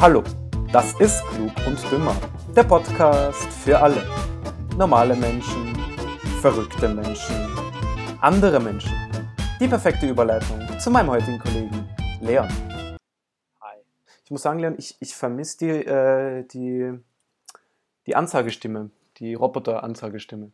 [0.00, 0.24] Hallo,
[0.72, 2.16] das ist Klug und Dümmer,
[2.56, 4.02] der Podcast für alle.
[4.78, 5.76] Normale Menschen,
[6.40, 7.36] verrückte Menschen,
[8.22, 8.94] andere Menschen.
[9.60, 11.86] Die perfekte Überleitung zu meinem heutigen Kollegen
[12.22, 12.48] Leon.
[13.60, 13.76] Hi.
[14.24, 16.98] Ich muss sagen, Leon, ich, ich vermisse die, äh, die,
[18.06, 20.50] die Ansagestimme, die Roboter-Ansagestimme.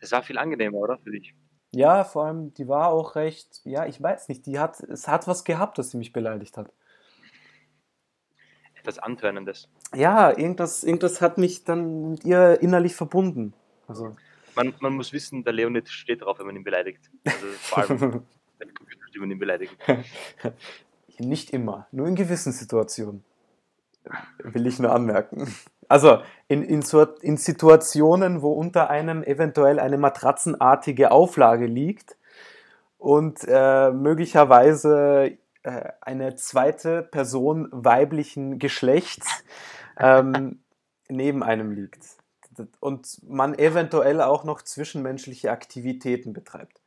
[0.00, 0.98] Das war viel angenehmer, oder?
[0.98, 1.36] Für dich.
[1.70, 5.28] Ja, vor allem, die war auch recht, ja, ich weiß nicht, die hat, es hat
[5.28, 6.72] was gehabt, dass sie mich beleidigt hat.
[8.82, 9.68] Etwas Antörnendes.
[9.94, 13.54] Ja, irgendwas, irgendwas hat mich dann mit ihr innerlich verbunden.
[13.86, 14.16] Also,
[14.56, 17.08] Man, man muss wissen, der Leonid steht drauf, wenn man ihn beleidigt.
[17.24, 18.22] Also vor allem,
[18.58, 19.76] wenn Computerstimmen ihn beleidigen.
[21.20, 23.22] nicht immer, nur in gewissen Situationen.
[24.42, 25.54] Will ich nur anmerken.
[25.86, 26.82] Also in, in,
[27.20, 32.16] in Situationen, wo unter einem eventuell eine matratzenartige Auflage liegt
[32.98, 39.44] und äh, möglicherweise äh, eine zweite Person weiblichen Geschlechts
[39.98, 40.62] ähm,
[41.08, 42.04] neben einem liegt.
[42.80, 46.80] Und man eventuell auch noch zwischenmenschliche Aktivitäten betreibt.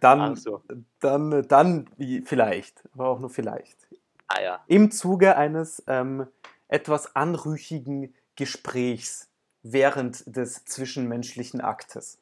[0.00, 0.62] Dann, so.
[0.98, 1.88] dann, dann
[2.24, 3.86] vielleicht, aber auch nur vielleicht.
[4.26, 4.64] Ah ja.
[4.66, 6.26] Im Zuge eines ähm,
[6.66, 9.30] etwas anrüchigen Gesprächs
[9.62, 12.18] während des zwischenmenschlichen Aktes.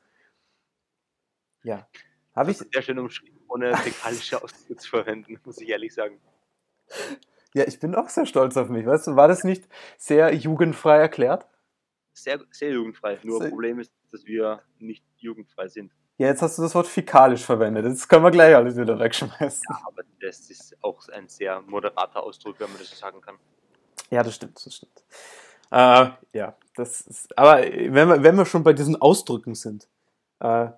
[1.63, 1.89] Ja.
[2.35, 6.21] Habe ich, Sehr schön umschrieben, ohne fäkalische Ausdrücke zu verwenden, muss ich ehrlich sagen.
[7.55, 8.85] ja, ich bin auch sehr stolz auf mich.
[8.87, 11.47] Weißt du, war das nicht sehr jugendfrei erklärt?
[12.13, 13.19] Sehr, sehr jugendfrei.
[13.23, 15.93] Nur Sehr- Problem ist, dass wir nicht jugendfrei sind.
[16.17, 17.85] Ja, jetzt hast du das Wort fäkalisch verwendet.
[17.87, 19.63] Das können wir gleich alles wieder wegschmeißen.
[19.69, 23.37] Ja, aber das ist auch ein sehr moderater Ausdruck, wenn man das so sagen kann.
[24.11, 25.03] Ja, das stimmt, das stimmt.
[25.73, 29.89] Äh, ja, das ist, aber wenn wir, wenn wir schon bei diesen Ausdrücken sind,
[30.39, 30.69] äh,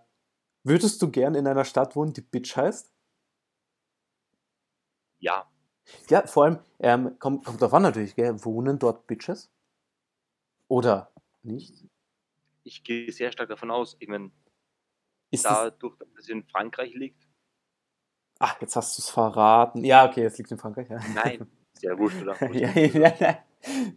[0.67, 2.93] würdest du gern in einer Stadt wohnen, die Bitch heißt?
[5.19, 5.51] Ja,
[6.11, 8.45] Ja, vor allem, ähm, kommt, kommt an natürlich, gell?
[8.45, 9.51] wohnen dort Bitches?
[10.69, 11.11] Oder
[11.43, 11.87] nicht?
[12.67, 13.97] ich gehe sehr stark davon aus.
[14.01, 14.31] Ich meine,
[15.31, 17.27] dadurch, dass es in Frankreich liegt,
[18.39, 19.85] ach, jetzt hast du es verraten.
[19.85, 20.89] Ja, okay, es liegt in Frankreich.
[20.91, 22.37] Ja, nein, sehr wurscht, oder?
[22.53, 23.45] ja, ja, ja,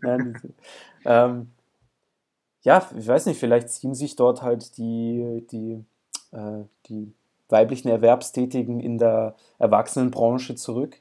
[0.01, 0.55] nein,
[1.05, 1.51] ähm,
[2.61, 5.85] ja, ich weiß nicht, vielleicht ziehen sich dort halt die, die,
[6.31, 7.13] die
[7.49, 10.97] weiblichen Erwerbstätigen in der Erwachsenenbranche zurück.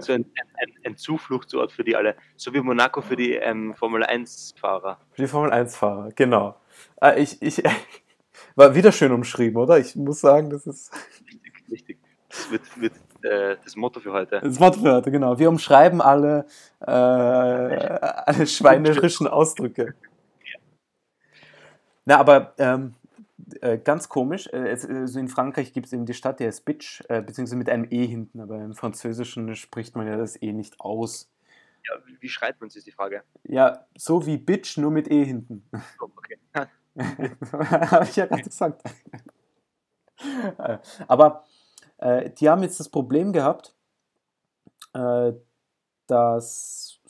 [0.00, 2.14] so ein, ein, ein Zufluchtsort für die alle.
[2.36, 4.98] So wie Monaco für die ähm, Formel 1-Fahrer.
[5.18, 6.56] Die Formel-1-Fahrer, genau.
[7.00, 7.62] Äh, ich, ich,
[8.54, 9.78] war wieder schön umschrieben, oder?
[9.78, 10.92] Ich muss sagen, das ist
[11.26, 11.98] Richtig, richtig.
[12.28, 12.92] Das wird, wird
[13.24, 14.40] äh, das Motto für heute.
[14.40, 15.38] das Wort für heute, genau.
[15.38, 16.46] Wir umschreiben alle,
[16.80, 19.94] äh, alle schweinerischen Ausdrücke.
[22.04, 22.94] Na, aber ähm,
[23.60, 26.64] äh, ganz komisch, äh, es, also in Frankreich gibt es eben die Stadt, die heißt
[26.64, 30.52] Bitch, äh, beziehungsweise mit einem E hinten, aber im Französischen spricht man ja das E
[30.52, 31.30] nicht aus.
[31.88, 33.22] Ja, wie, wie schreibt man sich, ist die Frage.
[33.44, 35.68] Ja, so wie Bitch, nur mit E hinten.
[36.00, 36.38] Oh, okay.
[36.98, 38.82] Habe ich ja gerade gesagt.
[40.58, 41.44] Äh, Aber
[41.98, 43.74] äh, die haben jetzt das Problem gehabt,
[46.06, 47.00] dass,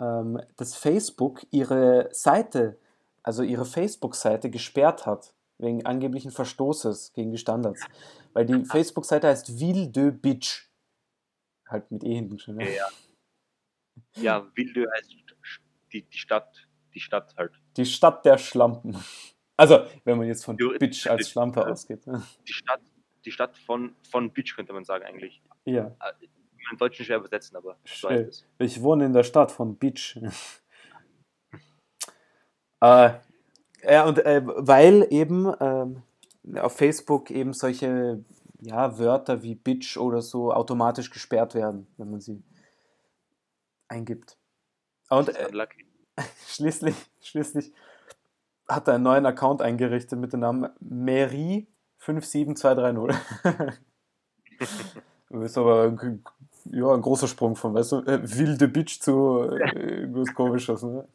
[0.00, 2.80] ähm, dass Facebook ihre Seite,
[3.22, 7.84] also ihre Facebook-Seite gesperrt hat, wegen angeblichen Verstoßes gegen die Standards.
[8.32, 10.68] Weil die Facebook-Seite heißt Ville de Bitch.
[11.68, 12.56] Halt mit E hinten schon.
[12.56, 12.74] Ne?
[12.74, 12.88] Ja.
[14.16, 15.12] Ja, Wilde heißt
[15.92, 17.52] die, die Stadt, die Stadt halt.
[17.76, 18.96] Die Stadt der Schlampen.
[19.56, 21.66] Also, wenn man jetzt von Jo, Bitch als Schlampe ja.
[21.66, 22.06] ausgeht.
[22.06, 22.22] ne?
[22.48, 22.80] Die Stadt,
[23.24, 25.42] die Stadt von, von Bitch könnte man sagen eigentlich.
[25.64, 25.88] Ja.
[26.00, 26.26] Äh,
[26.70, 28.46] Im Deutschen schwer übersetzen, aber so heißt es.
[28.58, 30.16] Ich wohne in der Stadt von Bitch.
[32.80, 33.10] Äh,
[33.82, 36.02] ja, und äh, weil eben ähm,
[36.58, 38.24] auf Facebook eben solche
[38.60, 42.42] ja, Wörter wie Bitch oder so automatisch gesperrt werden, wenn man sie
[43.88, 44.36] eingibt.
[45.08, 45.48] Und äh,
[46.46, 47.72] schließlich, schließlich
[48.68, 53.14] hat er einen neuen Account eingerichtet mit dem Namen Mary57230.
[54.58, 54.70] Das
[55.30, 56.24] ist aber ein,
[56.66, 60.82] ja, ein großer Sprung von, weißt du, äh, wilde Bitch zu äh, irgendwas Komisches.
[60.82, 61.08] Ne?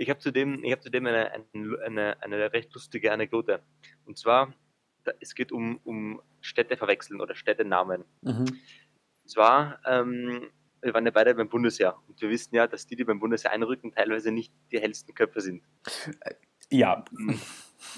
[0.00, 1.30] Ich habe zudem, ich hab zudem eine,
[1.84, 3.62] eine, eine recht lustige Anekdote.
[4.06, 4.54] Und zwar,
[5.20, 8.04] es geht um, um Städte verwechseln oder Städtenamen.
[8.22, 8.46] Mhm.
[8.46, 10.48] Und zwar, ähm,
[10.80, 13.50] wir waren ja beide beim Bundesheer und wir wissen ja, dass die, die beim Bundesheer
[13.50, 15.62] einrücken, teilweise nicht die hellsten Köpfe sind.
[16.70, 17.04] Ja.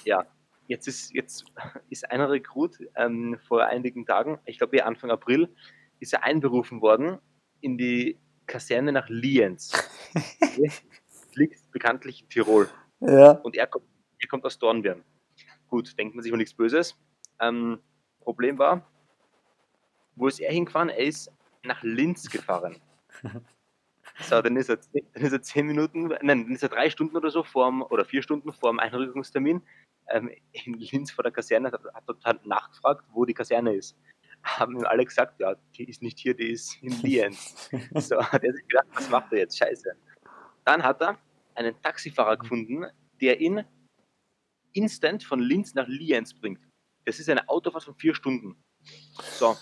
[0.05, 0.27] Ja,
[0.67, 1.45] jetzt ist, jetzt
[1.89, 5.55] ist einer Rekrut ähm, vor einigen Tagen, ich glaube eher Anfang April,
[6.01, 7.19] ist er einberufen worden
[7.61, 9.73] in die Kaserne nach Lienz.
[11.35, 12.69] Liegt bekanntlich in Tirol.
[13.01, 13.33] Ja.
[13.33, 13.87] Und er kommt,
[14.19, 15.03] er kommt aus Dornbirn.
[15.69, 16.97] Gut, denkt man sich mal nichts Böses.
[17.41, 17.81] Ähm,
[18.21, 18.87] Problem war,
[20.15, 20.91] Wo ist er hingefahren?
[20.91, 21.33] Er ist
[21.65, 22.77] nach Linz gefahren.
[24.21, 27.17] So, dann ist er, dann ist er zehn Minuten, nein, dann ist er drei Stunden
[27.17, 29.63] oder so vorm, oder vier Stunden vor dem Einrückungstermin
[30.11, 33.97] ähm, in Linz vor der Kaserne, hat, hat dort nachgefragt, wo die Kaserne ist.
[34.43, 37.71] Haben ihm alle gesagt, ja, die ist nicht hier, die ist in Lienz.
[37.95, 39.57] so, hat er sich gedacht, was macht er jetzt?
[39.57, 39.97] Scheiße.
[40.65, 41.19] Dann hat er
[41.55, 42.87] einen Taxifahrer gefunden,
[43.21, 43.65] der ihn
[44.73, 46.61] instant von Linz nach Lienz bringt.
[47.05, 48.57] Das ist eine Autofahrt von vier Stunden.
[49.19, 49.57] So,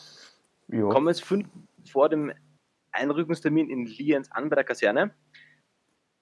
[0.69, 0.89] Jo.
[0.91, 1.49] kommen jetzt fünf
[1.91, 2.33] vor dem
[2.93, 5.15] Einrückungstermin in Lienz an bei der Kaserne.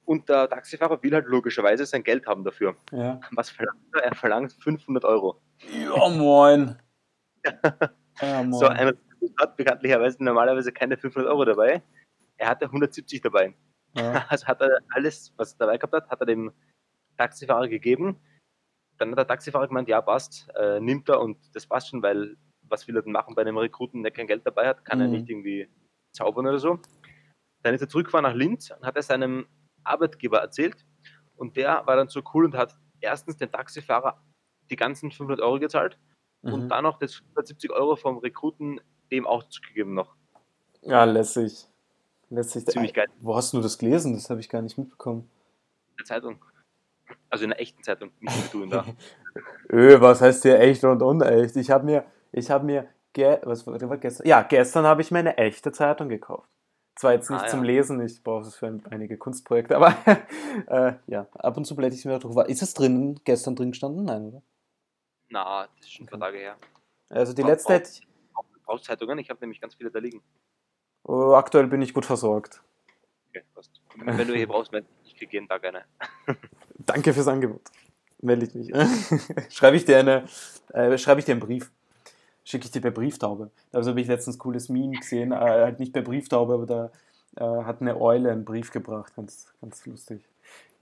[0.04, 2.76] Und der Taxifahrer will halt logischerweise sein Geld haben dafür.
[2.92, 3.20] Ja.
[3.32, 4.04] Was verlangt er?
[4.04, 5.40] Er verlangt 500 Euro.
[5.72, 6.76] Ja, moin.
[8.20, 8.52] Ja, moin.
[8.52, 8.94] So, einer
[9.38, 11.82] hat bekanntlicherweise normalerweise keine 500 Euro dabei.
[12.36, 13.54] Er hatte 170 dabei.
[13.94, 14.12] Ja.
[14.32, 16.52] Also hat er alles, was er dabei gehabt hat, hat er dem
[17.16, 18.20] Taxifahrer gegeben.
[18.98, 22.36] Dann hat der Taxifahrer gemeint, ja, passt, äh, nimmt er und das passt schon, weil
[22.62, 25.06] was will er denn machen bei einem Rekruten, der kein Geld dabei hat, kann er
[25.06, 25.12] Mhm.
[25.12, 25.68] nicht irgendwie
[26.12, 26.78] zaubern oder so.
[27.62, 29.46] Dann ist er zurückgefahren nach Linz und hat er seinem
[29.84, 30.84] Arbeitgeber erzählt
[31.36, 34.22] und der war dann so cool und hat erstens den Taxifahrer
[34.70, 35.98] die ganzen 500 Euro gezahlt
[36.42, 36.68] und Mhm.
[36.68, 38.80] dann noch das 170 Euro vom Rekruten
[39.10, 40.14] dem auch zugegeben noch.
[40.82, 41.67] ja, lässig.
[42.30, 42.66] Lässig.
[42.66, 43.08] Ziemlich geil.
[43.20, 44.12] Wo hast du das gelesen?
[44.14, 45.30] Das habe ich gar nicht mitbekommen.
[45.92, 46.44] In der Zeitung.
[47.30, 48.84] Also in der echten Zeitung, nicht du in der.
[49.72, 51.56] Öh, was heißt hier echt und unecht?
[51.56, 54.26] Ich habe mir, ich habe mir, ge was war war gestern?
[54.26, 56.48] Ja, gestern habe ich mir eine echte Zeitung gekauft.
[56.96, 57.50] Zwar jetzt nicht Ah, ja.
[57.50, 59.94] zum Lesen, ich brauche es für ein, einige Kunstprojekte, aber
[60.66, 62.34] äh, ja, ab und zu blätter ich mir durch.
[62.34, 64.04] War- Ist es drin, gestern drin gestanden?
[64.04, 64.42] Nein, oder?
[65.28, 66.56] Na, das ist schon ein paar Tage her.
[67.10, 68.06] Also die letzte hätte ich,
[68.64, 69.18] Brauchst Zeitungen?
[69.18, 70.22] Ich habe nämlich ganz viele da liegen.
[71.08, 72.62] Oh, aktuell bin ich gut versorgt.
[73.30, 73.80] Okay, passt.
[73.96, 74.72] Wenn du hier brauchst,
[75.04, 75.84] ich kriege jeden Tag eine.
[76.78, 77.62] Danke fürs Angebot.
[78.20, 78.70] Melde ich mich.
[79.50, 80.24] schreibe ich dir eine,
[80.72, 81.70] äh, schreibe ich dir einen Brief.
[82.44, 83.50] Schicke ich dir per Brieftaube.
[83.72, 86.90] Also habe ich letztens cooles Meme gesehen, äh, halt nicht per Brieftaube, aber da
[87.36, 89.14] äh, hat eine Eule einen Brief gebracht.
[89.16, 90.24] Ganz, ganz lustig.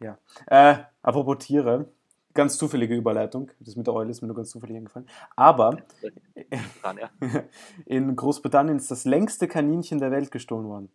[0.01, 0.19] Ja.
[0.47, 1.87] Äh, apropos Tiere,
[2.37, 3.51] ganz zufällige Überleitung.
[3.59, 5.09] Das mit der Eule ist mir nur ganz zufällig eingefallen.
[5.35, 5.79] Aber
[7.87, 10.89] in Großbritannien ist das längste Kaninchen der Welt gestohlen worden.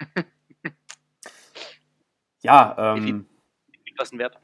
[2.44, 3.26] Ja, ähm,
[3.96, 4.36] was denn wert?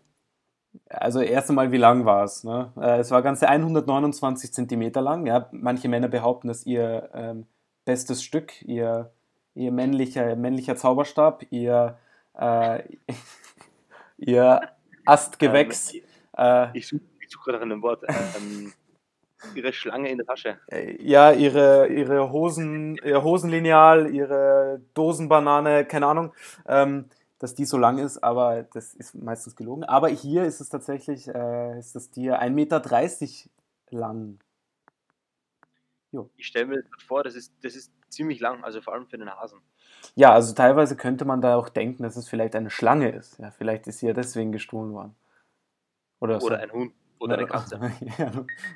[0.91, 2.45] also erst einmal, wie lang war es?
[2.45, 2.73] Ne?
[2.81, 5.27] Äh, Es war ganze 129 Zentimeter lang.
[5.27, 5.49] Ja?
[5.53, 7.47] Manche Männer behaupten, dass ihr ähm,
[7.85, 9.13] bestes Stück, ihr,
[9.55, 11.99] ihr männlicher, männlicher Zauberstab, ihr,
[12.35, 12.83] äh,
[14.19, 14.61] ihr
[15.05, 16.03] Astgewächs, Ähm,
[16.39, 18.05] äh, ich suche such gerade nach einem Wort.
[18.09, 18.73] Ähm,
[19.55, 20.59] ihre Schlange in der Tasche.
[20.69, 26.33] äh, ja, ihre, ihre Hosen, ihr Hosenlineal, ihre Dosenbanane, keine Ahnung,
[26.67, 27.09] ähm,
[27.39, 29.85] dass die so lang ist, aber das ist meistens gelogen.
[29.85, 32.83] Aber hier ist es tatsächlich, äh, ist das Tier 1,30 Meter
[33.91, 34.39] lang.
[36.37, 39.19] Ich stelle mir das vor, das ist, das ist ziemlich lang, also vor allem für
[39.19, 39.61] den Hasen.
[40.15, 43.39] Ja, also teilweise könnte man da auch denken, dass es vielleicht eine Schlange ist.
[43.39, 45.15] Ja, vielleicht ist sie ja deswegen gestohlen worden.
[46.21, 46.47] Oder, so.
[46.47, 46.93] Oder ein Hund.
[47.21, 47.81] Oder eine Katze.
[48.19, 48.33] Ja,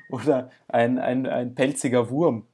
[0.09, 2.47] oder ein, ein, ein pelziger Wurm.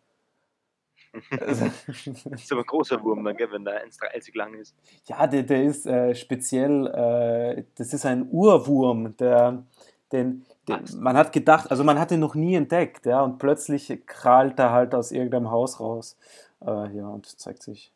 [1.40, 2.08] Also, Das
[2.44, 4.76] ist aber ein großer Wurm, dann, gell, wenn der 1,30 lang ist.
[5.08, 9.64] ja, der, der ist äh, speziell, äh, das ist ein Urwurm, der,
[10.12, 14.06] den, den, man hat gedacht, also man hat ihn noch nie entdeckt, ja, und plötzlich
[14.06, 16.18] krallt er halt aus irgendeinem Haus raus,
[16.62, 17.92] äh, ja, und zeigt sich,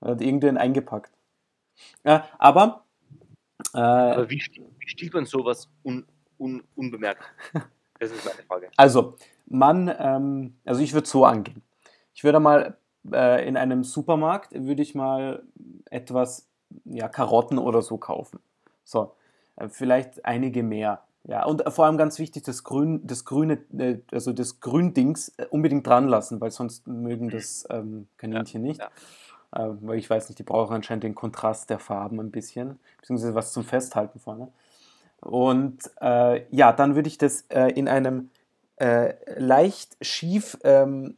[0.00, 1.12] er hat irgendwen eingepackt.
[2.04, 2.84] Ja, aber,
[3.74, 4.42] äh, Aber wie,
[4.78, 6.06] wie stiehlt man sowas un,
[6.38, 7.22] un, unbemerkt?
[8.00, 8.68] Das ist meine Frage.
[8.76, 9.16] Also,
[9.46, 11.62] man, ähm, also ich würde so angehen.
[12.14, 12.76] Ich würde mal
[13.12, 15.42] äh, in einem Supermarkt, würde ich mal
[15.90, 16.46] etwas,
[16.84, 18.38] ja, Karotten oder so kaufen.
[18.84, 19.16] So,
[19.56, 21.02] äh, vielleicht einige mehr.
[21.24, 25.46] Ja, und vor allem ganz wichtig, das Grün, das grüne, äh, also das Gründings äh,
[25.50, 28.80] unbedingt dran lassen, weil sonst mögen das ähm, Kaninchen nicht.
[28.80, 28.90] ja.
[29.52, 33.34] Äh, weil ich weiß nicht, die brauchen anscheinend den Kontrast der Farben ein bisschen, beziehungsweise
[33.34, 34.48] was zum Festhalten vorne.
[35.20, 38.30] Und äh, ja, dann würde ich das äh, in einem
[38.76, 41.16] äh, leicht schief, ähm,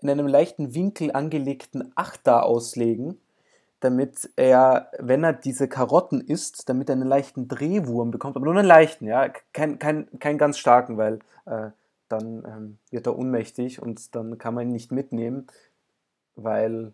[0.00, 3.18] in einem leichten Winkel angelegten Achter auslegen,
[3.80, 8.54] damit er, wenn er diese Karotten isst, damit er einen leichten Drehwurm bekommt, aber nur
[8.54, 11.70] einen leichten, ja, kein, kein, kein ganz starken, weil äh,
[12.08, 15.46] dann ähm, wird er ohnmächtig und dann kann man ihn nicht mitnehmen,
[16.36, 16.92] weil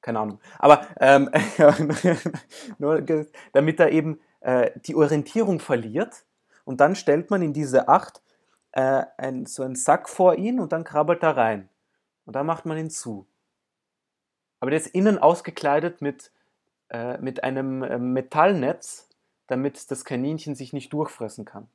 [0.00, 0.40] keine Ahnung.
[0.58, 1.30] Aber ähm,
[2.78, 3.02] nur,
[3.52, 6.24] damit er eben äh, die Orientierung verliert
[6.64, 8.22] und dann stellt man in diese Acht
[8.72, 11.68] äh, ein, so einen Sack vor ihn und dann krabbelt er rein.
[12.24, 13.26] Und dann macht man ihn zu.
[14.60, 16.32] Aber der ist innen ausgekleidet mit,
[16.90, 19.08] äh, mit einem äh, Metallnetz,
[19.46, 21.68] damit das Kaninchen sich nicht durchfressen kann.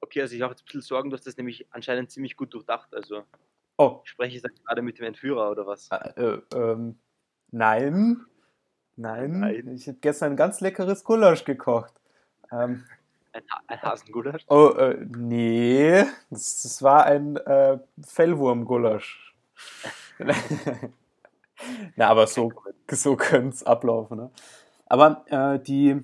[0.00, 2.54] Okay, also ich habe jetzt ein bisschen Sorgen, du hast das nämlich anscheinend ziemlich gut
[2.54, 2.94] durchdacht.
[2.94, 3.24] Also
[3.78, 4.00] Oh.
[4.02, 5.88] Spreche ich da gerade mit dem Entführer oder was?
[5.92, 6.98] Äh, äh, ähm,
[7.52, 8.26] nein.
[8.98, 9.38] Nein.
[9.38, 9.68] Nein.
[9.68, 11.92] Ich habe gestern ein ganz leckeres Gulasch gekocht.
[12.50, 12.84] Ähm,
[13.32, 14.44] ein, ein Hasengulasch?
[14.48, 16.04] Oh, äh, nee.
[16.30, 19.36] Das, das war ein äh, Fellwurmgulasch.
[21.96, 22.52] Na, aber so,
[22.90, 24.18] so könnte es ablaufen.
[24.18, 24.30] Ne?
[24.86, 26.02] Aber äh, die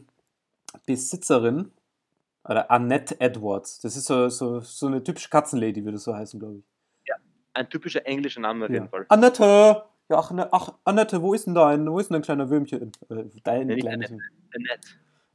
[0.87, 1.73] Besitzerin,
[2.45, 6.59] oder Annette Edwards, das ist so, so, so eine typische Katzenlady, würde so heißen, glaube
[6.59, 6.65] ich.
[7.07, 7.17] Ja,
[7.55, 8.77] ein typischer englischer Name auf ja.
[8.77, 9.07] jeden Fall.
[9.09, 9.85] Annette!
[10.09, 12.93] Ja, ach, ne, ach, Annette, wo ist denn dein, wo ist denn dein kleiner Würmchen?
[13.09, 14.89] Äh, dein ja, kleines Annette.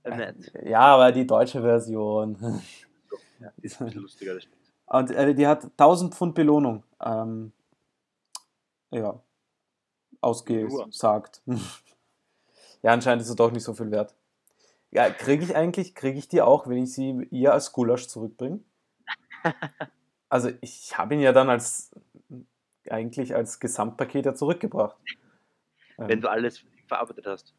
[0.03, 0.67] Annette.
[0.67, 2.37] Ja, aber die deutsche Version.
[3.39, 4.47] ja, ist ein lustiger, das.
[4.85, 6.83] Und äh, die hat 1000 Pfund Belohnung.
[6.99, 7.51] Ähm,
[8.91, 9.21] ja,
[10.21, 11.41] ausgesagt.
[12.81, 14.15] ja, anscheinend ist es doch nicht so viel wert.
[14.91, 18.61] Ja, kriege ich eigentlich, kriege ich die auch, wenn ich sie ihr als Gulasch zurückbringe?
[20.29, 21.91] also ich habe ihn ja dann als
[22.91, 24.95] eigentlich als Gesamtpaket ja zurückgebracht.
[25.97, 27.53] Wenn ähm, du alles verarbeitet hast.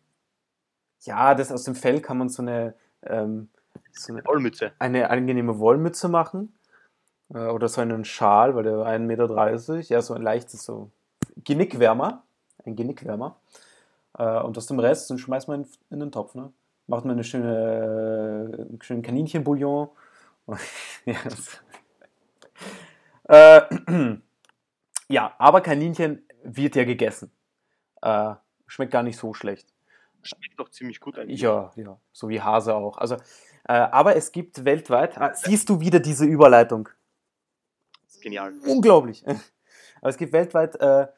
[1.02, 3.48] Ja, das aus dem Fell kann man so eine, ähm,
[3.92, 4.72] so eine Wollmütze.
[4.78, 6.54] Eine angenehme Wollmütze machen.
[7.32, 10.90] Äh, oder so einen Schal, weil der 1,30 Meter, ja, so ein leichtes so
[11.44, 12.22] Genickwärmer.
[12.64, 13.36] Ein Genickwärmer.
[14.18, 16.34] Äh, und aus dem Rest, den schmeißt man in, in den Topf.
[16.34, 16.52] Ne?
[16.86, 19.88] Macht man eine schöne, äh, einen schönen Kaninchenbouillon.
[21.06, 21.16] ja,
[23.28, 23.62] äh,
[25.10, 27.32] ja, aber Kaninchen wird ja gegessen.
[28.02, 28.34] Äh,
[28.66, 29.68] schmeckt gar nicht so schlecht.
[30.22, 31.40] Schmeckt doch ziemlich gut eigentlich.
[31.40, 32.96] Ja, ja, so wie Hase auch.
[32.98, 33.16] Also,
[33.64, 36.88] äh, aber es gibt weltweit, ah, siehst du wieder diese Überleitung?
[38.04, 38.52] Das ist genial.
[38.66, 39.24] Unglaublich.
[39.26, 41.08] Aber es gibt weltweit äh,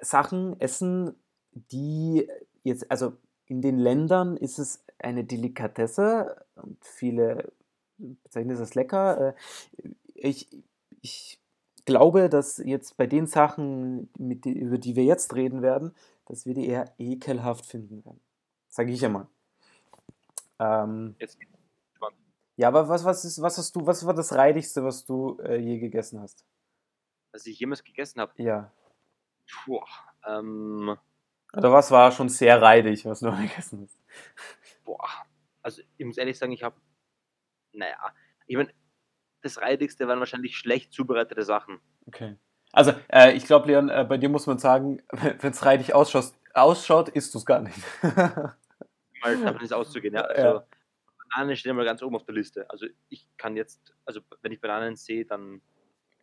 [0.00, 1.14] Sachen, Essen,
[1.52, 2.28] die
[2.62, 3.16] jetzt, also
[3.46, 7.52] in den Ländern ist es eine Delikatesse und viele
[7.96, 9.28] bezeichnen es als lecker.
[9.28, 10.48] Äh, ich,
[11.00, 11.40] ich
[11.88, 15.94] glaube, dass jetzt bei den Sachen, mit, über die wir jetzt reden werden,
[16.26, 18.20] dass wir die eher ekelhaft finden werden.
[18.68, 19.26] Sage ich ja mal.
[20.60, 21.38] Ähm, jetzt
[22.56, 25.58] ja, aber was, was, ist, was hast du, was war das Reidigste, was du äh,
[25.58, 26.44] je gegessen hast?
[27.30, 28.32] Was ich jemals gegessen habe?
[28.36, 28.72] Ja.
[29.64, 29.80] Puh,
[30.26, 30.96] ähm,
[31.56, 33.96] Oder was war schon sehr reidig, was du gegessen hast?
[34.84, 35.08] Boah,
[35.62, 36.74] also ich muss ehrlich sagen, ich habe,
[37.72, 37.96] naja,
[38.48, 38.74] ich meine,
[39.48, 41.80] das Reidigste waren wahrscheinlich schlecht zubereitete Sachen.
[42.06, 42.36] Okay.
[42.72, 45.02] Also, äh, ich glaube, Leon, äh, bei dir muss man sagen,
[45.40, 47.78] wenn es reidig ausschaut, ausschaut isst du es gar nicht.
[48.02, 48.56] mal
[49.44, 50.22] davon ist auszugehen, ja.
[50.22, 50.64] Also, ja.
[51.34, 52.68] Bananen stehen mal ganz oben auf der Liste.
[52.70, 55.62] Also, ich kann jetzt, also, wenn ich Bananen sehe, dann.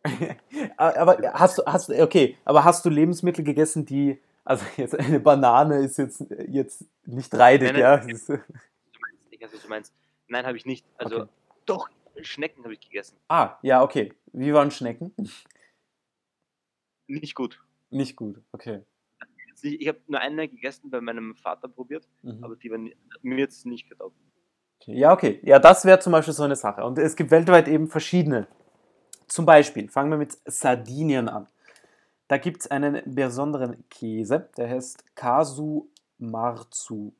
[0.76, 5.78] aber hast du, hast okay, aber hast du Lebensmittel gegessen, die, also jetzt eine Banane
[5.78, 7.96] ist jetzt, jetzt nicht reidig, nein, nein, ja?
[7.96, 9.92] Du meinst nicht, also du meinst,
[10.28, 10.86] nein, habe ich nicht.
[10.96, 11.28] Also, okay.
[11.66, 11.88] doch,
[12.22, 13.16] Schnecken habe ich gegessen.
[13.28, 14.12] Ah, ja, okay.
[14.32, 15.14] Wie waren Schnecken?
[17.06, 17.62] Nicht gut.
[17.90, 18.82] Nicht gut, okay.
[19.62, 22.44] Ich habe nur eine gegessen, bei meinem Vater probiert, mhm.
[22.44, 22.92] aber die waren
[23.22, 24.16] mir jetzt nicht getaugt.
[24.80, 24.98] Okay.
[24.98, 25.40] Ja, okay.
[25.42, 26.84] Ja, das wäre zum Beispiel so eine Sache.
[26.84, 28.46] Und es gibt weltweit eben verschiedene.
[29.26, 31.48] Zum Beispiel, fangen wir mit Sardinien an.
[32.28, 37.14] Da gibt es einen besonderen Käse, der heißt Casu Marzu.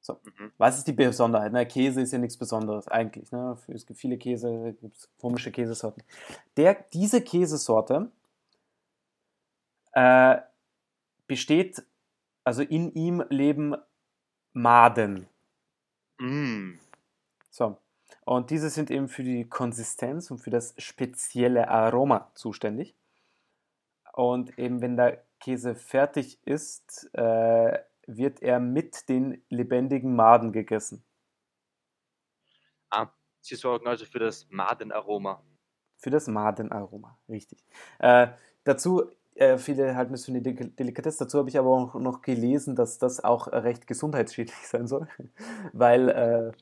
[0.00, 0.14] So.
[0.24, 0.52] Mhm.
[0.56, 1.52] Was ist die Besonderheit?
[1.52, 3.30] Na, Käse ist ja nichts Besonderes eigentlich.
[3.32, 3.56] Ne?
[3.68, 6.02] Es gibt viele Käse, gibt komische Käsesorten.
[6.56, 8.10] Der, diese Käsesorte
[9.92, 10.38] äh,
[11.26, 11.82] besteht,
[12.44, 13.76] also in ihm leben
[14.52, 15.26] Maden.
[16.18, 16.78] Mm.
[17.50, 17.76] So.
[18.24, 22.94] Und diese sind eben für die Konsistenz und für das spezielle Aroma zuständig.
[24.12, 27.78] Und eben wenn der Käse fertig ist, äh,
[28.16, 31.04] wird er mit den lebendigen Maden gegessen.
[32.90, 33.08] Ah,
[33.40, 35.42] Sie sorgen also für das Madenaroma.
[35.96, 37.64] Für das Madenaroma, richtig.
[37.98, 38.28] Äh,
[38.64, 42.74] dazu, äh, viele halten es für eine Delikatesse, dazu habe ich aber auch noch gelesen,
[42.74, 45.08] dass das auch recht gesundheitsschädlich sein soll,
[45.72, 46.52] weil, äh,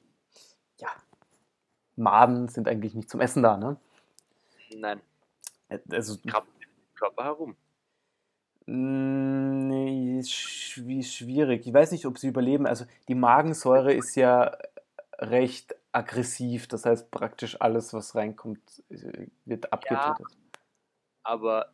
[0.80, 0.88] ja,
[1.96, 3.76] Maden sind eigentlich nicht zum Essen da, ne?
[4.76, 5.00] Nein.
[5.68, 7.56] Äh, also, Krabben im Körper herum.
[8.68, 11.66] Hm, nee, schwierig.
[11.66, 12.66] Ich weiß nicht, ob sie überleben.
[12.66, 14.58] Also die Magensäure ist ja
[15.18, 16.68] recht aggressiv.
[16.68, 18.60] Das heißt, praktisch alles, was reinkommt,
[19.46, 20.18] wird abgetötet.
[20.20, 20.60] Ja,
[21.22, 21.72] aber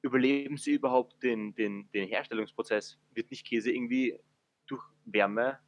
[0.00, 2.98] überleben sie überhaupt den, den, den Herstellungsprozess?
[3.12, 4.18] Wird nicht Käse irgendwie
[4.66, 5.58] durch Wärme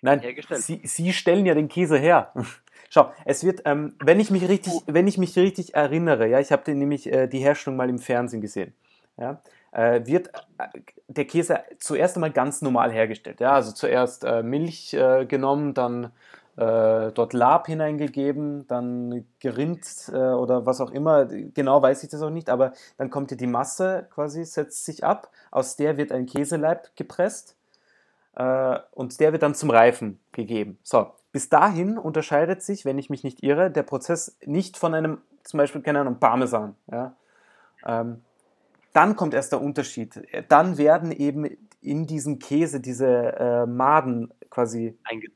[0.00, 0.62] Nein, hergestellt?
[0.62, 2.32] Sie, sie stellen ja den Käse her.
[2.88, 6.52] Schau, es wird, ähm, wenn ich mich richtig, wenn ich mich richtig erinnere, ja, ich
[6.52, 8.72] habe nämlich äh, die Herstellung mal im Fernsehen gesehen.
[9.18, 9.42] Ja,
[9.78, 10.68] wird äh,
[11.08, 13.40] der Käse zuerst einmal ganz normal hergestellt.
[13.40, 13.52] Ja?
[13.52, 16.12] Also zuerst äh, Milch äh, genommen, dann
[16.56, 22.20] äh, dort Lab hineingegeben, dann gerinnt äh, oder was auch immer, genau weiß ich das
[22.20, 26.10] auch nicht, aber dann kommt hier die Masse quasi, setzt sich ab, aus der wird
[26.10, 27.56] ein Käseleib gepresst
[28.34, 30.78] äh, und der wird dann zum Reifen gegeben.
[30.82, 35.18] So, bis dahin unterscheidet sich, wenn ich mich nicht irre, der Prozess nicht von einem,
[35.44, 36.74] zum Beispiel, keine Ahnung, Parmesan.
[36.90, 37.14] Ja?
[37.86, 38.22] Ähm,
[38.92, 40.20] dann kommt erst der Unterschied.
[40.48, 41.46] Dann werden eben
[41.80, 45.28] in diesen Käse diese äh, Maden quasi Einge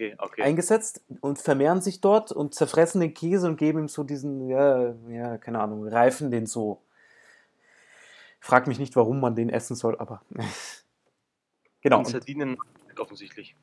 [0.00, 0.42] okay, okay.
[0.42, 4.94] eingesetzt und vermehren sich dort und zerfressen den Käse und geben ihm so diesen, ja,
[5.08, 6.82] ja keine Ahnung, reifen den so.
[8.40, 10.22] Frag mich nicht, warum man den essen soll, aber
[11.82, 11.98] genau.
[11.98, 12.56] Und Sardinen
[12.98, 13.54] offensichtlich.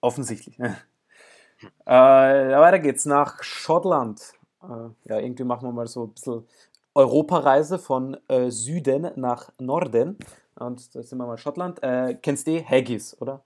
[0.00, 0.58] Offensichtlich.
[1.84, 4.22] äh, weiter geht's nach Schottland.
[4.62, 6.46] Äh, ja, irgendwie machen wir mal so ein bisschen
[6.94, 10.16] Europareise von äh, Süden nach Norden.
[10.54, 11.82] Und da sind wir mal Schottland.
[11.82, 13.44] Äh, kennst du Haggis, oder?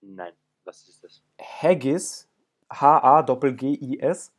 [0.00, 0.32] Nein,
[0.64, 1.22] was ist das?
[1.40, 2.28] Haggis,
[2.72, 4.32] H-A-G-G-I-S,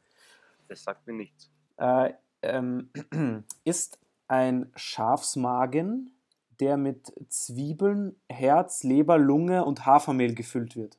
[0.68, 1.50] Das sagt mir nichts.
[1.78, 2.90] äh, ähm,
[3.64, 6.12] ist ein Schafsmagen,
[6.60, 10.98] der mit Zwiebeln, Herz, Leber, Lunge und Hafermehl gefüllt wird.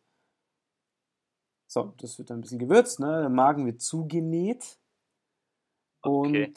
[1.67, 3.21] So, das wird dann ein bisschen gewürzt, ne?
[3.21, 4.78] Der Magen wird zugenäht.
[6.03, 6.53] Und Okay.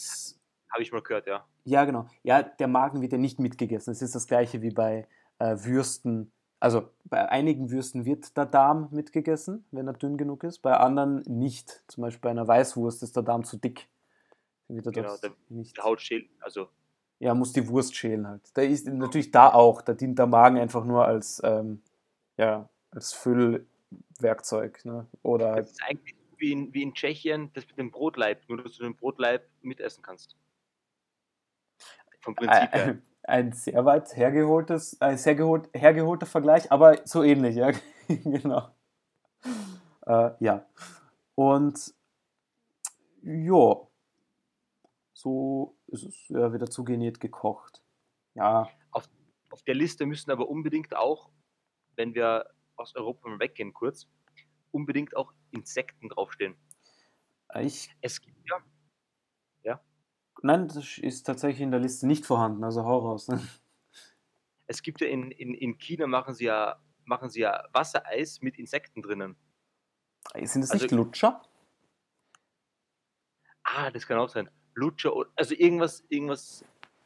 [0.72, 1.46] Habe ich mal gehört, ja.
[1.66, 2.08] ja, genau.
[2.24, 3.92] Ja, der Magen wird ja nicht mitgegessen.
[3.92, 5.06] Es ist das gleiche wie bei
[5.40, 6.32] äh, Würsten.
[6.62, 10.60] Also bei einigen Würsten wird der Darm mitgegessen, wenn er dünn genug ist.
[10.60, 11.84] Bei anderen nicht.
[11.88, 13.90] Zum Beispiel bei einer Weißwurst ist der Darm zu dick.
[14.68, 15.76] Dann wird er Genau, der- nicht.
[15.76, 16.70] Die Haut schält, also
[17.20, 18.42] Ja, muss die Wurst schälen halt.
[18.54, 19.82] Da ist natürlich da auch.
[19.82, 21.82] Da dient der Magen einfach nur als, ähm,
[22.38, 24.86] ja, als Füllwerkzeug.
[24.86, 25.06] Ne?
[25.24, 28.76] Oder das ist eigentlich wie in, wie in Tschechien das mit dem Brotleib, nur dass
[28.76, 30.36] du den Brotleib mitessen kannst.
[32.20, 32.86] Vom Prinzip her.
[32.86, 37.72] ein, ein sehr weit hergeholtes, ein sehr geholt, hergeholter Vergleich, aber so ähnlich, ja.
[38.08, 38.70] genau.
[40.06, 40.66] Äh, ja.
[41.36, 41.94] Und
[43.22, 43.88] ja,
[45.14, 47.84] so ist es ja wieder zugenäht gekocht.
[48.34, 51.30] Ja, Auf der Liste müssen aber unbedingt auch,
[51.96, 54.08] wenn wir aus Europa weggehen kurz,
[54.72, 56.56] unbedingt auch Insekten draufstehen.
[57.60, 58.38] ich, Es gibt
[59.64, 59.80] ja,
[60.44, 63.28] nein, das ist tatsächlich in der Liste nicht vorhanden, also hau raus.
[63.28, 63.40] Ne?
[64.68, 68.58] es gibt ja in, in, in China machen sie ja, machen sie ja Wassereis mit
[68.58, 69.36] Insekten drinnen.
[70.44, 71.42] Sind es Also- nicht Lutscher?
[73.64, 74.50] Ah, das kann auch sein.
[74.74, 76.64] Lutscher, also irgendwas, irgendwas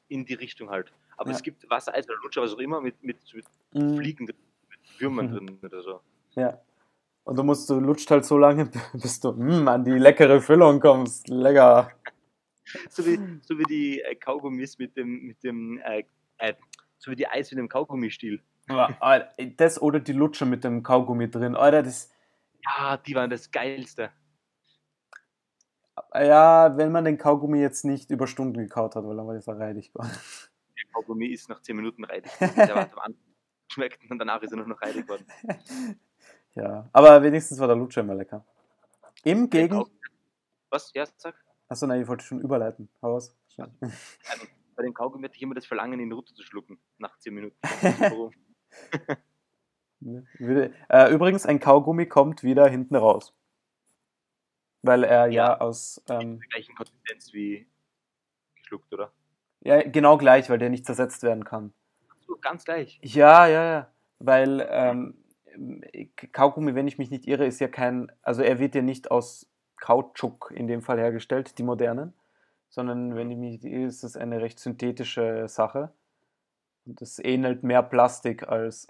[0.07, 0.93] in die Richtung halt.
[1.17, 1.35] Aber Ja.
[1.35, 4.37] es gibt Wassereis oder Lutscher, was auch immer, mit, mit, mit Mm, Fliegen, drin,
[4.69, 5.31] mit Würmern Mhm.
[5.47, 6.01] drin oder so.
[6.35, 6.61] Ja.
[7.25, 10.79] Und du musst, du lutscht halt so lange, bis du mm, an die leckere Füllung
[10.79, 11.27] kommst.
[11.27, 11.91] Lecker.
[12.89, 16.03] So wie, so wie die äh, Kaugummis mit dem, mit dem, äh,
[16.37, 16.53] äh,
[16.97, 18.41] so wie die Eis mit dem Kaugummistiel.
[19.57, 21.55] Das oder die Lutscher mit dem Kaugummi drin.
[21.55, 22.11] Alter, das.
[22.63, 24.11] Ja, die waren das Geilste.
[26.13, 29.47] Ja, wenn man den Kaugummi jetzt nicht über Stunden gekaut hat, weil dann war das
[29.47, 29.91] reidig.
[29.93, 32.31] Der Kaugummi ist nach 10 Minuten reidig.
[32.39, 33.35] Der war am Anfang
[33.71, 35.25] schmeckt und danach ist er nur noch reidig geworden.
[36.55, 38.45] Ja, aber wenigstens war der Lutscher immer lecker.
[39.23, 39.83] Im Der Gegen.
[40.69, 40.91] Was?
[40.93, 41.35] Ja, sag.
[41.67, 42.89] Achso, nein, ich wollte schon überleiten.
[43.01, 43.35] Hau raus.
[43.53, 43.71] Schnell.
[44.75, 46.77] Bei dem Kaugummi hatte ich immer das Verlangen, ihn runterzuschlucken.
[46.97, 47.57] Nach 10 Minuten.
[47.61, 48.31] Warum?
[50.01, 53.33] Ne, würde- Äh, übrigens, ein Kaugummi kommt wieder hinten raus.
[54.81, 55.61] Weil er ja, Ja.
[55.61, 56.03] aus.
[56.09, 57.65] Ähm, Der gleichen Konsistenz wie
[58.55, 59.11] geschluckt, oder?
[59.61, 61.73] ja, genau gleich, weil der nicht zersetzt werden kann.
[62.27, 62.99] So, ganz gleich.
[63.01, 63.91] Ja, ja, ja.
[64.19, 65.15] Weil ähm,
[66.31, 69.49] Kaugummi, wenn ich mich nicht irre, ist ja kein, also er wird ja nicht aus
[69.77, 72.13] Kautschuk in dem Fall hergestellt, die modernen,
[72.69, 75.93] sondern wenn ich mich nicht irre, ist es eine recht synthetische Sache.
[76.85, 78.87] Und es ähnelt mehr Plastik als,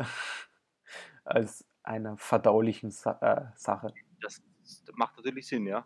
[1.23, 3.93] als einer verdaulichen Sa äh, Sache.
[4.21, 5.86] Das, das macht natürlich Sinn, ja.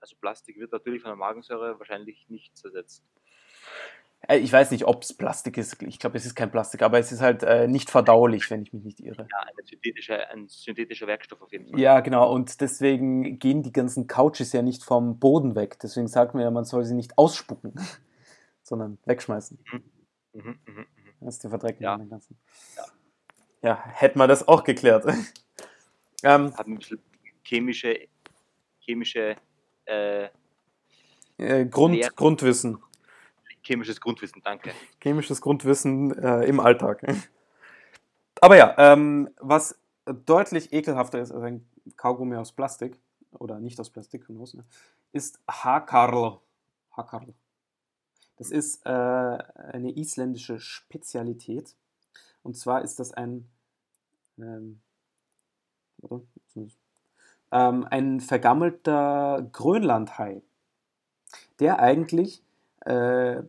[0.00, 3.04] Also Plastik wird natürlich von der Magensäure wahrscheinlich nicht zersetzt.
[4.28, 5.82] Äh, ich weiß nicht, ob es Plastik ist.
[5.82, 8.72] Ich glaube, es ist kein Plastik, aber es ist halt äh, nicht verdaulich, wenn ich
[8.72, 9.26] mich nicht irre.
[9.30, 11.80] Ja, eine synthetische, ein synthetischer Werkstoff auf jeden Fall.
[11.80, 12.32] Ja, genau.
[12.32, 15.78] Und deswegen gehen die ganzen Couches ja nicht vom Boden weg.
[15.82, 17.74] Deswegen sagt man ja, man soll sie nicht ausspucken,
[18.62, 19.58] sondern wegschmeißen.
[19.72, 19.82] Mhm,
[20.32, 20.86] mhm, mhm.
[21.20, 21.96] Das ist die Verdreckung Ja.
[21.96, 22.38] den ganzen.
[23.62, 25.06] Ja, hätten wir das auch geklärt.
[26.22, 27.00] ähm, Hat ein bisschen
[27.42, 28.08] chemische,
[28.80, 29.36] chemische,
[29.86, 30.28] äh,
[31.38, 32.78] äh, Grund, Grundwissen.
[33.64, 34.72] Chemisches Grundwissen, danke.
[35.00, 37.02] Chemisches Grundwissen äh, im Alltag.
[38.40, 42.98] Aber ja, ähm, was deutlich ekelhafter ist als ein Kaugummi aus Plastik,
[43.32, 44.44] oder nicht aus Plastik, ne,
[45.12, 46.38] ist Hakarl.
[46.92, 47.34] Hakarl.
[48.36, 51.74] Das ist äh, eine isländische Spezialität.
[52.42, 53.48] Und zwar ist das ein.
[54.38, 54.80] Ähm,
[57.52, 60.42] ähm, ein vergammelter Grönlandhai,
[61.60, 62.43] der eigentlich
[62.84, 63.42] äh,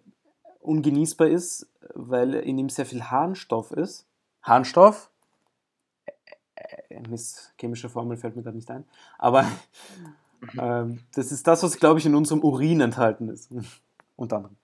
[0.61, 4.05] ungenießbar ist, weil in ihm sehr viel Harnstoff ist.
[4.41, 5.09] Harnstoff?
[6.55, 8.85] Äh, äh, Mist, chemische Formel fällt mir gerade nicht ein.
[9.17, 9.45] Aber
[10.59, 13.51] ähm, das ist das, was, glaube ich, in unserem Urin enthalten ist.
[14.15, 14.55] Unter anderem.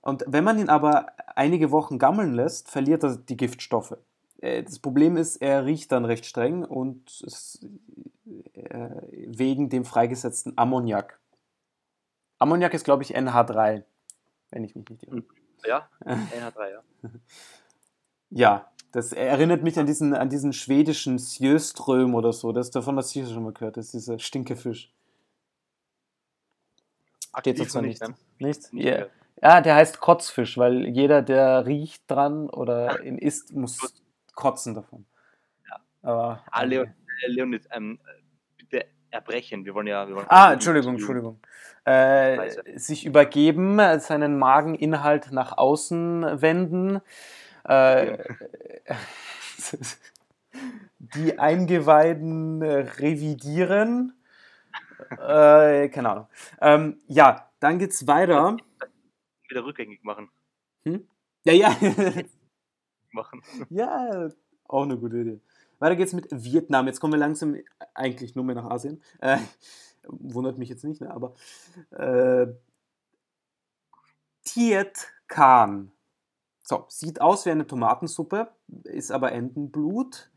[0.00, 3.96] Und wenn man ihn aber einige Wochen gammeln lässt, verliert er die Giftstoffe.
[4.40, 7.60] Äh, das Problem ist, er riecht dann recht streng und es,
[8.54, 8.90] äh,
[9.26, 11.18] wegen dem freigesetzten Ammoniak.
[12.38, 13.82] Ammoniak ist, glaube ich, NH3,
[14.50, 15.22] wenn ich mich nicht irre.
[15.66, 16.82] Ja, NH3, ja.
[18.30, 22.52] Ja, das erinnert mich an diesen, an diesen schwedischen Sjöström oder so.
[22.52, 23.78] Das davon hast du sicher schon mal gehört.
[23.78, 24.92] Das ist dieser Stinkefisch.
[27.38, 28.00] Steht dazu nicht.
[28.02, 28.14] ne?
[28.38, 28.72] Nicht?
[28.72, 28.92] Nicht Ja.
[28.96, 29.10] gehört.
[29.42, 33.78] ja, der heißt Kotzfisch, weil jeder, der riecht dran oder ihn isst, muss
[34.34, 35.06] kotzen davon.
[35.68, 35.80] Ja.
[36.02, 37.98] Aber, Ah, Leon, äh, Leonid, ähm,
[39.10, 39.64] erbrechen.
[39.64, 40.06] Wir wollen ja.
[40.08, 41.40] Wir wollen Ah, Entschuldigung, Entschuldigung.
[41.84, 47.00] Äh, sich übergeben, seinen Mageninhalt nach außen wenden,
[47.64, 48.18] äh,
[50.98, 54.14] die Eingeweiden äh, revidieren.
[55.10, 56.26] Äh, keine Ahnung.
[56.60, 58.56] Ähm, ja, dann geht's weiter.
[59.48, 60.28] Wieder rückgängig machen.
[61.44, 61.76] Ja, ja.
[63.12, 63.42] machen.
[63.70, 64.28] ja,
[64.64, 65.40] auch eine gute Idee.
[65.78, 66.86] Weiter geht's mit Vietnam.
[66.86, 67.56] Jetzt kommen wir langsam
[67.94, 69.02] eigentlich nur mehr nach Asien.
[69.20, 69.38] Äh,
[70.02, 71.10] wundert mich jetzt nicht, ne?
[71.10, 71.34] aber
[71.90, 72.46] äh,
[74.44, 75.92] Tiet Khan.
[76.62, 78.50] So, sieht aus wie eine Tomatensuppe,
[78.84, 80.30] ist aber Entenblut.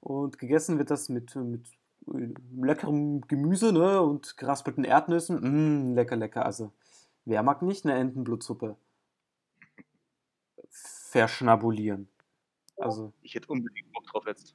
[0.00, 1.66] Und gegessen wird das mit, mit
[2.14, 4.00] äh, leckerem Gemüse ne?
[4.02, 5.90] und geraspelten Erdnüssen.
[5.90, 6.46] Mm, lecker, lecker.
[6.46, 6.72] Also,
[7.24, 8.76] wer mag nicht eine Entenblutsuppe
[10.70, 12.08] verschnabulieren?
[12.76, 14.54] Also, Ich hätte unbedingt Bock drauf jetzt.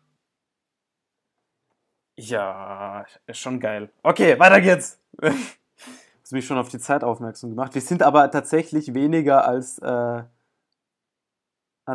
[2.21, 3.89] Ja, ist schon geil.
[4.03, 4.99] Okay, weiter geht's.
[5.21, 7.73] Du hast mich schon auf die Zeit aufmerksam gemacht.
[7.73, 9.79] Wir sind aber tatsächlich weniger als.
[9.79, 9.85] Äh...
[9.85, 10.25] Ah,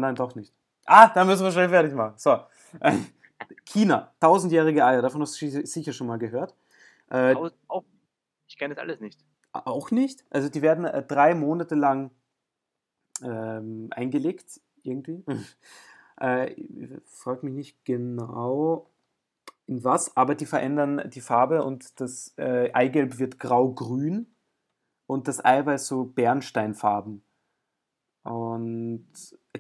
[0.01, 0.53] nein, doch nicht.
[0.85, 2.15] Ah, dann müssen wir schnell fertig machen.
[2.19, 2.41] So.
[3.65, 6.55] China, tausendjährige Eier, davon hast du si- sicher schon mal gehört.
[7.09, 7.85] Äh, Auch, auch,
[8.47, 9.25] ich kenne das alles nicht.
[9.53, 10.25] auch nicht.
[10.29, 12.11] Also die werden äh, drei Monate lang
[13.23, 15.25] ähm, eingelegt, irgendwie.
[16.21, 16.55] äh,
[17.07, 18.91] frag mich nicht genau
[19.67, 24.27] in was, aber die verändern die Farbe und das äh, Eigelb wird grau-grün
[25.07, 27.23] und das Eiweiß so Bernsteinfarben.
[28.23, 29.07] Und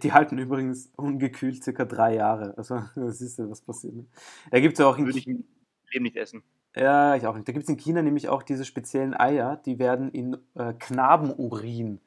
[0.02, 2.56] die halten übrigens ungekühlt circa drei Jahre.
[2.56, 3.94] Also, das ist ja was passiert.
[3.94, 4.06] Ne?
[4.50, 5.44] Da gibt es ja auch in Würde ich im
[5.92, 6.42] Leben nicht essen.
[6.74, 7.46] ja, ich auch nicht.
[7.46, 12.00] Da gibt es in China nämlich auch diese speziellen Eier, die werden in äh, Knabenurin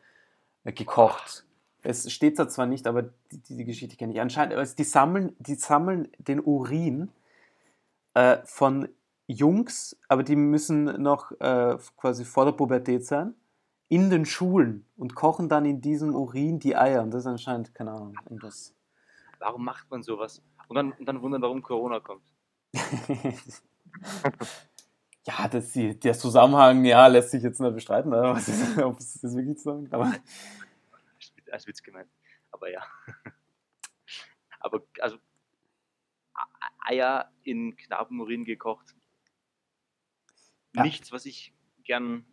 [0.63, 1.45] äh, gekocht.
[1.81, 4.19] Es steht da zwar nicht, aber die, die, die Geschichte kenne ich.
[4.19, 7.09] Anscheinend, also die, sammeln, die sammeln den Urin
[8.13, 8.89] äh, von
[9.27, 13.35] Jungs, aber die müssen noch äh, quasi vor der Pubertät sein,
[13.87, 17.01] in den Schulen und kochen dann in diesem Urin die Eier.
[17.03, 18.73] Und das ist anscheinend, keine Ahnung, irgendwas.
[19.39, 20.41] Warum macht man sowas?
[20.67, 22.23] Und dann, und dann wundern, warum Corona kommt.
[25.25, 28.33] ja, das, der Zusammenhang, ja, lässt sich jetzt nicht bestreiten, oder?
[28.35, 29.93] Was ist, ob es das wirklich so ist.
[29.93, 30.13] Aber
[31.51, 32.09] Als Witz- gemeint.
[32.51, 32.81] Aber ja.
[34.59, 35.17] Aber also
[36.89, 38.95] Eier in Knabenurin gekocht.
[40.75, 40.83] Ja.
[40.83, 42.25] Nichts, was ich gern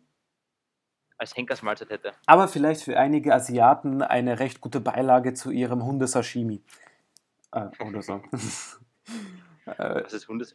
[1.17, 2.13] als Henkersmahlzeit hätte.
[2.27, 6.63] Aber vielleicht für einige Asiaten eine recht gute Beilage zu ihrem Hundesashimi.
[7.51, 8.15] Äh, oder so.
[9.65, 10.53] äh, Was ist Hundes?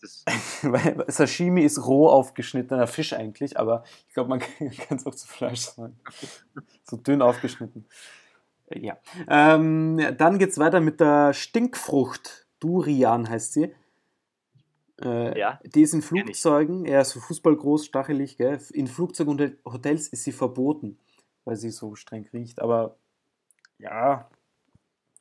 [0.00, 4.38] Ist das, weil Sashimi ist roh aufgeschnittener Fisch eigentlich, aber ich glaube, man
[4.78, 5.98] kann es auch zu Fleisch sagen.
[6.84, 7.86] So dünn aufgeschnitten.
[8.68, 8.98] Äh, Ja.
[9.28, 12.43] Ähm, dann geht es weiter mit der Stinkfrucht.
[12.64, 13.74] Durian heißt sie.
[15.00, 16.02] Äh, Ja, Die ist in.
[16.02, 18.58] Flugzeugen, ja, so fußballgroß, stachelig, gell?
[18.72, 20.98] In Flugzeugen und Hotels ist sie verboten,
[21.44, 22.60] weil sie so streng riecht.
[22.60, 22.96] Aber
[23.78, 24.30] ja,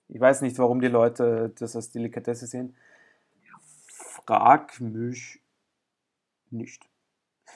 [0.08, 2.75] ich weiß nicht, warum die Leute das als Delikatesse sehen.
[3.88, 5.41] Frag mich
[6.49, 6.88] nicht.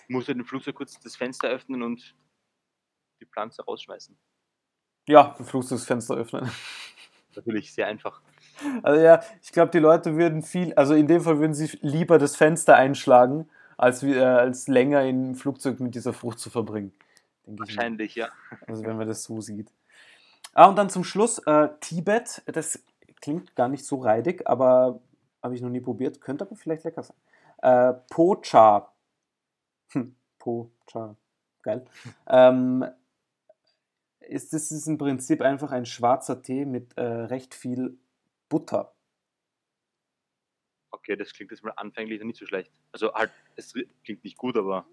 [0.10, 2.16] muss in dem Flugzeug kurz das Fenster öffnen und
[3.22, 4.18] die Pflanze rausschmeißen.
[5.08, 6.52] Ja, ein Flugzeugfenster öffnen.
[7.36, 8.22] Natürlich sehr einfach.
[8.84, 12.18] Also ja, ich glaube, die Leute würden viel, also in dem Fall würden sie lieber
[12.18, 16.92] das Fenster einschlagen, als, äh, als länger im Flugzeug mit dieser Frucht zu verbringen.
[17.46, 18.30] Wahrscheinlich, ja.
[18.68, 19.72] Also wenn man das so sieht.
[20.54, 22.42] Ah, und dann zum Schluss äh, Tibet.
[22.48, 22.84] Das
[23.22, 25.00] klingt gar nicht so reidig, aber
[25.42, 26.20] habe ich noch nie probiert.
[26.20, 27.18] Könnte aber vielleicht lecker sein.
[27.62, 28.92] Äh, Pocha.
[29.92, 31.16] Hm, Pocha.
[31.62, 31.86] Geil.
[32.28, 32.86] Ähm,
[34.20, 37.98] ist, das ist im Prinzip einfach ein schwarzer Tee mit äh, recht viel
[38.50, 38.94] Butter.
[40.92, 42.72] Okay, das klingt jetzt mal anfänglich nicht so schlecht.
[42.92, 44.86] Also halt, es klingt nicht gut, aber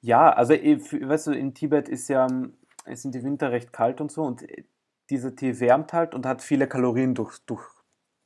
[0.00, 2.54] Ja, also f- weißt du, in Tibet ist ja, ähm,
[2.86, 4.64] sind die Winter recht kalt und so und äh,
[5.10, 7.64] dieser Tee wärmt halt und hat viele Kalorien durch, durch,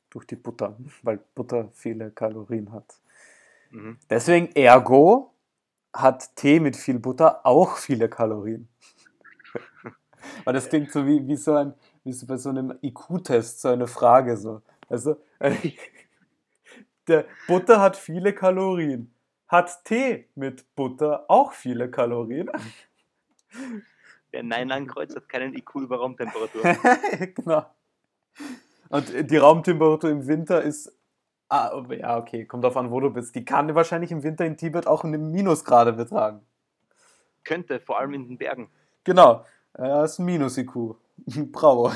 [0.09, 2.99] durch die Butter, weil Butter viele Kalorien hat.
[3.71, 3.95] mhm.
[4.09, 5.35] Deswegen, ergo,
[5.93, 8.69] hat Tee mit viel Butter auch viele Kalorien.
[10.43, 13.69] Weil das klingt so wie, wie so ein, wie so bei so einem IQ-Test, so
[13.69, 14.61] eine Frage so.
[14.89, 15.17] Also,
[17.07, 19.13] der Butter hat viele Kalorien.
[19.47, 22.49] Hat Tee mit Butter auch viele Kalorien?
[24.31, 26.61] Wer Nein ankreuzt, hat keinen IQ über Raumtemperatur.
[27.35, 27.65] genau.
[28.89, 30.91] Und die Raumtemperatur im Winter ist.
[31.47, 33.35] Ah, ja, okay, kommt drauf an, wo du bist.
[33.35, 36.41] Die kann wahrscheinlich im Winter in Tibet auch eine Minusgrade betragen.
[37.43, 38.69] Könnte, vor allem in den Bergen.
[39.03, 39.45] Genau.
[39.73, 40.95] Er ist ein Minus-IQ.
[41.51, 41.91] Bravo.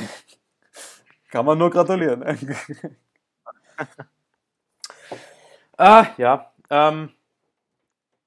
[1.30, 2.24] Kann man nur gratulieren.
[5.78, 6.52] ah, ja.
[6.70, 7.12] Ähm,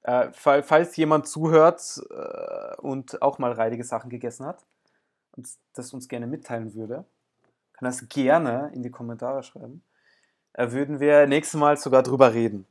[0.03, 4.65] äh, fall- falls jemand zuhört äh, und auch mal reidige Sachen gegessen hat
[5.35, 7.05] und das uns gerne mitteilen würde,
[7.73, 9.83] kann das gerne in die Kommentare schreiben.
[10.53, 12.67] Äh, würden wir nächstes Mal sogar drüber reden.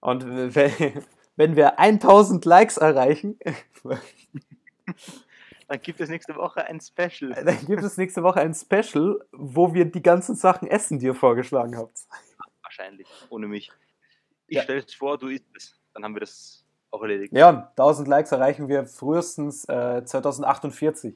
[0.00, 0.72] Und wenn,
[1.36, 3.38] wenn wir 1000 Likes erreichen,
[5.70, 7.32] Dann gibt es nächste Woche ein Special.
[7.44, 11.14] Dann gibt es nächste Woche ein Special, wo wir die ganzen Sachen essen, die ihr
[11.14, 11.96] vorgeschlagen habt.
[12.64, 13.70] Wahrscheinlich, ohne mich.
[14.48, 14.62] Ich Ja.
[14.64, 15.80] stelle es vor, du isst es.
[15.94, 17.32] Dann haben wir das auch erledigt.
[17.32, 21.14] Ja, 1000 Likes erreichen wir frühestens äh, 2048.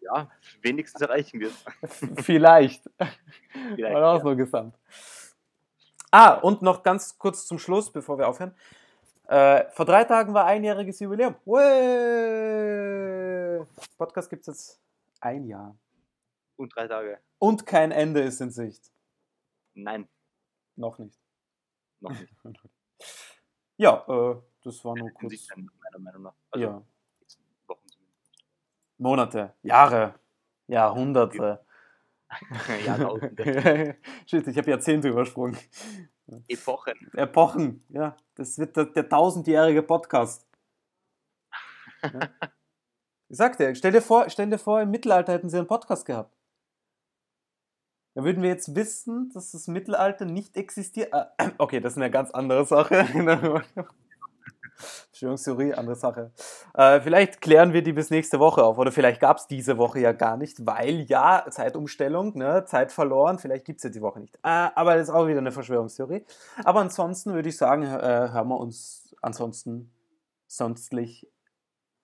[0.00, 0.28] Ja,
[0.60, 2.24] wenigstens erreichen wir es.
[2.24, 2.82] Vielleicht.
[3.76, 4.24] Vielleicht, War auch ja.
[4.24, 4.74] so gesamt.
[6.10, 8.56] Ah, und noch ganz kurz zum Schluss, bevor wir aufhören.
[9.30, 11.36] Äh, vor drei Tagen war einjähriges Jubiläum.
[11.44, 12.80] Whey!
[13.96, 14.80] Podcast gibt es jetzt
[15.20, 15.78] ein Jahr.
[16.56, 17.20] Und drei Tage.
[17.38, 18.90] Und kein Ende ist in Sicht.
[19.74, 20.08] Nein,
[20.74, 21.16] Noch nicht.
[22.00, 22.34] noch nicht.
[23.76, 25.48] Ja, äh, das war nur kurz.
[25.56, 26.34] meiner Meinung nach.
[26.50, 26.82] Also, ja.
[28.98, 30.16] Monate, Jahre,
[30.66, 31.64] Jahrhunderte.
[32.84, 33.96] Jahrtausende.
[34.26, 35.56] Shit, ich habe Jahrzehnte übersprungen.
[36.48, 37.10] Epochen.
[37.14, 38.16] Epochen, ja.
[38.34, 40.46] Das wird der, der tausendjährige Podcast.
[42.02, 42.30] Ja.
[43.28, 46.04] Ich sag dir, stell dir, vor, stell dir vor, im Mittelalter hätten sie einen Podcast
[46.04, 46.36] gehabt.
[48.14, 51.14] Da würden wir jetzt wissen, dass das Mittelalter nicht existiert.
[51.14, 53.06] Ah, okay, das ist eine ganz andere Sache.
[54.76, 56.32] Verschwörungstheorie, andere Sache.
[56.74, 58.78] Äh, vielleicht klären wir die bis nächste Woche auf.
[58.78, 63.38] Oder vielleicht gab es diese Woche ja gar nicht, weil ja, Zeitumstellung, ne, Zeit verloren,
[63.38, 64.36] vielleicht gibt es ja die Woche nicht.
[64.36, 66.24] Äh, aber das ist auch wieder eine Verschwörungstheorie.
[66.64, 69.92] Aber ansonsten würde ich sagen, äh, hören wir uns ansonsten
[70.46, 71.28] sonstlich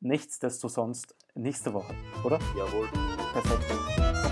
[0.01, 2.39] nichts desto sonst nächste Woche, oder?
[2.57, 2.89] Jawohl.
[3.33, 4.26] Perfekt.